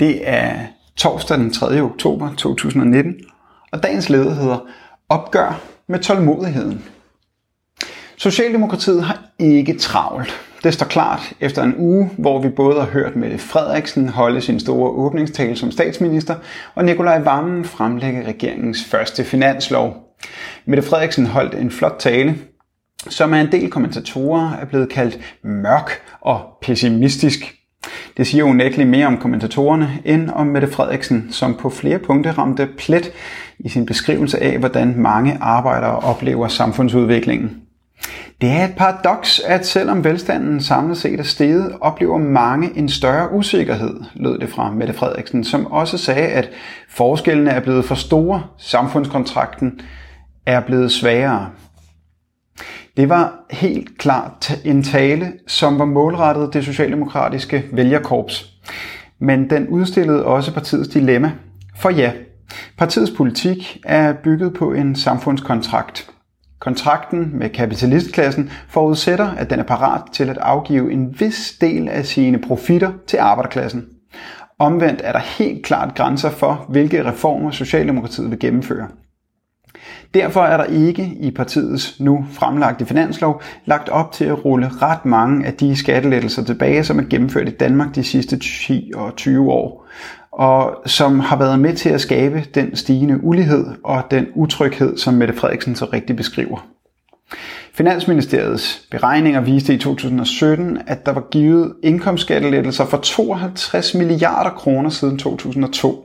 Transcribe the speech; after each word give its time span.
Det 0.00 0.28
er 0.28 0.52
torsdag 0.96 1.38
den 1.38 1.52
3. 1.52 1.80
oktober 1.80 2.34
2019, 2.34 3.14
og 3.72 3.82
dagens 3.82 4.08
leder 4.08 4.34
hedder 4.34 4.66
Opgør 5.08 5.60
med 5.88 5.98
tålmodigheden. 5.98 6.84
Socialdemokratiet 8.16 9.04
har 9.04 9.22
ikke 9.38 9.78
travlt. 9.78 10.40
Det 10.64 10.74
står 10.74 10.86
klart 10.86 11.32
efter 11.40 11.62
en 11.62 11.74
uge, 11.78 12.10
hvor 12.18 12.42
vi 12.42 12.48
både 12.48 12.80
har 12.80 12.86
hørt 12.86 13.16
Mette 13.16 13.38
Frederiksen 13.38 14.08
holde 14.08 14.40
sin 14.40 14.60
store 14.60 14.90
åbningstale 14.90 15.56
som 15.56 15.70
statsminister, 15.70 16.34
og 16.74 16.84
Nikolaj 16.84 17.18
Vammen 17.18 17.64
fremlægge 17.64 18.26
regeringens 18.26 18.84
første 18.84 19.24
finanslov. 19.24 19.96
Mette 20.64 20.82
Frederiksen 20.82 21.26
holdt 21.26 21.54
en 21.54 21.70
flot 21.70 21.96
tale, 21.98 22.38
som 23.08 23.34
af 23.34 23.40
en 23.40 23.52
del 23.52 23.70
kommentatorer 23.70 24.52
er 24.52 24.64
blevet 24.64 24.88
kaldt 24.88 25.18
mørk 25.44 26.02
og 26.20 26.40
pessimistisk. 26.62 27.57
Det 28.18 28.26
siger 28.26 28.44
unægteligt 28.44 28.88
mere 28.88 29.06
om 29.06 29.16
kommentatorerne 29.16 29.98
end 30.04 30.30
om 30.34 30.46
Mette 30.46 30.68
Frederiksen, 30.68 31.28
som 31.30 31.54
på 31.54 31.70
flere 31.70 31.98
punkter 31.98 32.38
ramte 32.38 32.68
plet 32.78 33.12
i 33.58 33.68
sin 33.68 33.86
beskrivelse 33.86 34.42
af, 34.42 34.58
hvordan 34.58 34.94
mange 34.96 35.38
arbejdere 35.40 35.98
oplever 35.98 36.48
samfundsudviklingen. 36.48 37.56
Det 38.40 38.50
er 38.50 38.64
et 38.64 38.74
paradoks, 38.76 39.40
at 39.40 39.66
selvom 39.66 40.04
velstanden 40.04 40.60
samlet 40.60 40.98
set 40.98 41.20
er 41.20 41.24
steget, 41.24 41.76
oplever 41.80 42.18
mange 42.18 42.70
en 42.76 42.88
større 42.88 43.32
usikkerhed, 43.32 44.00
lød 44.14 44.38
det 44.38 44.48
fra 44.48 44.70
Mette 44.70 44.94
Frederiksen, 44.94 45.44
som 45.44 45.66
også 45.66 45.98
sagde, 45.98 46.28
at 46.28 46.50
forskellene 46.88 47.50
er 47.50 47.60
blevet 47.60 47.84
for 47.84 47.94
store, 47.94 48.42
samfundskontrakten 48.58 49.80
er 50.46 50.60
blevet 50.60 50.92
sværere. 50.92 51.50
Det 52.98 53.08
var 53.08 53.32
helt 53.50 53.98
klart 53.98 54.60
en 54.64 54.82
tale, 54.82 55.32
som 55.46 55.78
var 55.78 55.84
målrettet 55.84 56.54
det 56.54 56.64
socialdemokratiske 56.64 57.64
vælgerkorps. 57.72 58.52
Men 59.18 59.50
den 59.50 59.68
udstillede 59.68 60.24
også 60.24 60.54
partiets 60.54 60.88
dilemma. 60.88 61.32
For 61.76 61.90
ja, 61.90 62.12
partiets 62.78 63.10
politik 63.10 63.80
er 63.84 64.12
bygget 64.12 64.54
på 64.54 64.72
en 64.72 64.96
samfundskontrakt. 64.96 66.10
Kontrakten 66.58 67.30
med 67.38 67.50
kapitalistklassen 67.50 68.50
forudsætter, 68.68 69.30
at 69.30 69.50
den 69.50 69.58
er 69.58 69.64
parat 69.64 70.02
til 70.12 70.30
at 70.30 70.38
afgive 70.38 70.92
en 70.92 71.20
vis 71.20 71.56
del 71.60 71.88
af 71.88 72.06
sine 72.06 72.38
profitter 72.38 72.92
til 73.06 73.16
arbejderklassen. 73.16 73.86
Omvendt 74.58 75.00
er 75.04 75.12
der 75.12 75.20
helt 75.38 75.64
klart 75.64 75.94
grænser 75.94 76.30
for, 76.30 76.66
hvilke 76.68 77.04
reformer 77.04 77.50
Socialdemokratiet 77.50 78.30
vil 78.30 78.38
gennemføre. 78.38 78.88
Derfor 80.14 80.42
er 80.42 80.56
der 80.56 80.64
ikke 80.64 81.16
i 81.20 81.30
partiets 81.30 82.00
nu 82.00 82.26
fremlagte 82.32 82.86
finanslov 82.86 83.42
lagt 83.64 83.88
op 83.88 84.12
til 84.12 84.24
at 84.24 84.44
rulle 84.44 84.68
ret 84.68 85.04
mange 85.04 85.46
af 85.46 85.54
de 85.54 85.76
skattelettelser 85.76 86.44
tilbage, 86.44 86.84
som 86.84 86.98
er 86.98 87.04
gennemført 87.10 87.48
i 87.48 87.50
Danmark 87.50 87.94
de 87.94 88.04
sidste 88.04 88.38
10 88.38 88.92
og 88.94 89.16
20 89.16 89.52
år, 89.52 89.86
og 90.32 90.76
som 90.86 91.20
har 91.20 91.36
været 91.36 91.60
med 91.60 91.74
til 91.74 91.88
at 91.88 92.00
skabe 92.00 92.44
den 92.54 92.76
stigende 92.76 93.24
ulighed 93.24 93.66
og 93.84 94.02
den 94.10 94.26
utryghed, 94.34 94.96
som 94.96 95.14
Mette 95.14 95.34
Frederiksen 95.34 95.74
så 95.74 95.84
rigtig 95.84 96.16
beskriver. 96.16 96.66
Finansministeriets 97.74 98.86
beregninger 98.90 99.40
viste 99.40 99.74
i 99.74 99.78
2017, 99.78 100.78
at 100.86 101.06
der 101.06 101.12
var 101.12 101.24
givet 101.30 101.74
indkomstskattelettelser 101.82 102.86
for 102.86 102.96
52 102.96 103.94
milliarder 103.94 104.50
kroner 104.50 104.90
siden 104.90 105.18
2002. 105.18 106.04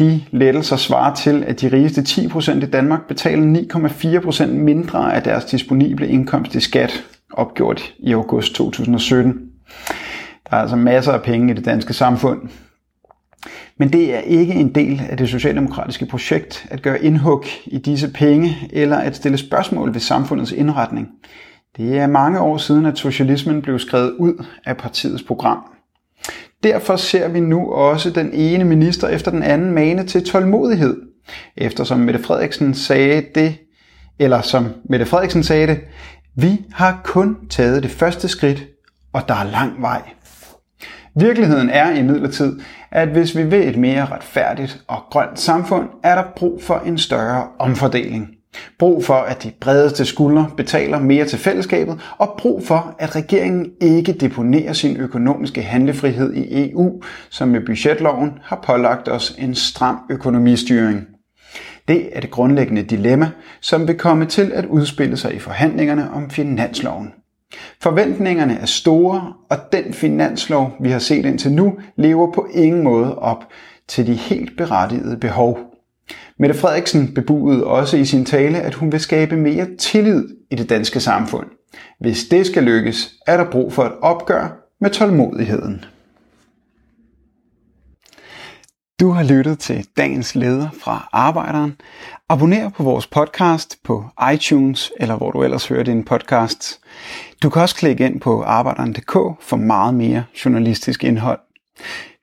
De 0.00 0.24
lettelser 0.30 0.76
svarer 0.76 1.14
til, 1.14 1.44
at 1.44 1.60
de 1.60 1.72
rigeste 1.72 2.00
10% 2.00 2.52
i 2.52 2.66
Danmark 2.66 3.08
betaler 3.08 3.66
9,4% 3.74 4.46
mindre 4.46 5.14
af 5.14 5.22
deres 5.22 5.44
disponible 5.44 6.08
indkomst 6.08 6.54
i 6.54 6.60
skat, 6.60 7.04
opgjort 7.32 7.94
i 7.98 8.12
august 8.12 8.54
2017. 8.54 9.32
Der 10.50 10.56
er 10.56 10.60
altså 10.60 10.76
masser 10.76 11.12
af 11.12 11.22
penge 11.22 11.52
i 11.52 11.56
det 11.56 11.64
danske 11.64 11.92
samfund. 11.92 12.40
Men 13.76 13.92
det 13.92 14.14
er 14.14 14.20
ikke 14.20 14.54
en 14.54 14.74
del 14.74 15.02
af 15.10 15.16
det 15.16 15.28
socialdemokratiske 15.28 16.06
projekt 16.06 16.66
at 16.70 16.82
gøre 16.82 17.04
indhug 17.04 17.44
i 17.66 17.78
disse 17.78 18.12
penge 18.12 18.56
eller 18.72 18.96
at 18.96 19.16
stille 19.16 19.38
spørgsmål 19.38 19.94
ved 19.94 20.00
samfundets 20.00 20.52
indretning. 20.52 21.08
Det 21.76 21.98
er 21.98 22.06
mange 22.06 22.40
år 22.40 22.56
siden, 22.56 22.86
at 22.86 22.98
socialismen 22.98 23.62
blev 23.62 23.78
skrevet 23.78 24.10
ud 24.18 24.44
af 24.64 24.76
partiets 24.76 25.22
program. 25.22 25.58
Derfor 26.62 26.96
ser 26.96 27.28
vi 27.28 27.40
nu 27.40 27.72
også 27.72 28.10
den 28.10 28.30
ene 28.32 28.64
minister 28.64 29.08
efter 29.08 29.30
den 29.30 29.42
anden 29.42 29.70
mane 29.70 30.06
til 30.06 30.24
tålmodighed. 30.24 30.96
Eftersom 31.56 32.00
Mette 32.00 32.22
Frederiksen 32.22 32.74
sagde 32.74 33.24
det, 33.34 33.54
eller 34.18 34.40
som 34.40 34.66
Mette 34.84 35.06
Frederiksen 35.06 35.42
sagde 35.42 35.66
det, 35.66 35.80
vi 36.34 36.64
har 36.72 37.00
kun 37.04 37.36
taget 37.50 37.82
det 37.82 37.90
første 37.90 38.28
skridt, 38.28 38.66
og 39.12 39.28
der 39.28 39.34
er 39.34 39.50
lang 39.50 39.82
vej. 39.82 40.02
Virkeligheden 41.14 41.70
er 41.70 41.90
imidlertid, 41.90 42.60
at 42.90 43.08
hvis 43.08 43.36
vi 43.36 43.42
vil 43.42 43.68
et 43.68 43.76
mere 43.76 44.06
retfærdigt 44.06 44.82
og 44.88 45.02
grønt 45.10 45.40
samfund, 45.40 45.88
er 46.02 46.14
der 46.14 46.24
brug 46.36 46.62
for 46.62 46.82
en 46.86 46.98
større 46.98 47.48
omfordeling. 47.58 48.28
Brug 48.78 49.04
for, 49.04 49.14
at 49.14 49.42
de 49.42 49.52
bredeste 49.60 50.04
skuldre 50.04 50.50
betaler 50.56 50.98
mere 50.98 51.24
til 51.24 51.38
fællesskabet, 51.38 52.00
og 52.18 52.34
brug 52.38 52.66
for, 52.66 52.94
at 52.98 53.16
regeringen 53.16 53.70
ikke 53.80 54.12
deponerer 54.12 54.72
sin 54.72 54.96
økonomiske 54.96 55.62
handlefrihed 55.62 56.34
i 56.34 56.70
EU, 56.70 57.02
som 57.30 57.48
med 57.48 57.60
budgetloven 57.66 58.38
har 58.42 58.60
pålagt 58.66 59.08
os 59.08 59.34
en 59.38 59.54
stram 59.54 59.98
økonomistyring. 60.10 61.06
Det 61.88 62.16
er 62.16 62.20
det 62.20 62.30
grundlæggende 62.30 62.82
dilemma, 62.82 63.30
som 63.60 63.88
vil 63.88 63.98
komme 63.98 64.26
til 64.26 64.52
at 64.54 64.66
udspille 64.66 65.16
sig 65.16 65.34
i 65.34 65.38
forhandlingerne 65.38 66.10
om 66.10 66.30
finansloven. 66.30 67.12
Forventningerne 67.82 68.58
er 68.60 68.66
store, 68.66 69.32
og 69.50 69.58
den 69.72 69.94
finanslov, 69.94 70.72
vi 70.80 70.90
har 70.90 70.98
set 70.98 71.26
indtil 71.26 71.52
nu, 71.52 71.78
lever 71.96 72.32
på 72.32 72.48
ingen 72.54 72.82
måde 72.82 73.18
op 73.18 73.44
til 73.88 74.06
de 74.06 74.14
helt 74.14 74.56
berettigede 74.56 75.16
behov. 75.16 75.69
Mette 76.38 76.54
Frederiksen 76.54 77.14
bebudede 77.14 77.66
også 77.66 77.96
i 77.96 78.04
sin 78.04 78.24
tale, 78.24 78.60
at 78.60 78.74
hun 78.74 78.92
vil 78.92 79.00
skabe 79.00 79.36
mere 79.36 79.66
tillid 79.78 80.28
i 80.50 80.54
det 80.54 80.70
danske 80.70 81.00
samfund. 81.00 81.46
Hvis 82.00 82.24
det 82.24 82.46
skal 82.46 82.62
lykkes, 82.62 83.14
er 83.26 83.36
der 83.36 83.50
brug 83.50 83.72
for 83.72 83.84
et 83.84 83.92
opgør 84.02 84.48
med 84.80 84.90
tålmodigheden. 84.90 85.84
Du 89.00 89.10
har 89.10 89.22
lyttet 89.22 89.58
til 89.58 89.86
dagens 89.96 90.34
leder 90.34 90.68
fra 90.82 91.08
Arbejderen. 91.12 91.76
Abonner 92.28 92.68
på 92.68 92.82
vores 92.82 93.06
podcast 93.06 93.76
på 93.84 94.04
iTunes 94.34 94.92
eller 95.00 95.16
hvor 95.16 95.30
du 95.30 95.42
ellers 95.42 95.66
hører 95.66 95.82
din 95.82 96.04
podcast. 96.04 96.80
Du 97.42 97.50
kan 97.50 97.62
også 97.62 97.76
klikke 97.76 98.06
ind 98.06 98.20
på 98.20 98.42
arbejderen.dk 98.42 99.12
for 99.40 99.56
meget 99.56 99.94
mere 99.94 100.24
journalistisk 100.44 101.04
indhold. 101.04 101.40